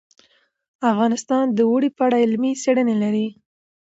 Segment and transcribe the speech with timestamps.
[0.91, 3.27] افغانستان د اوړي په اړه علمي څېړنې لري.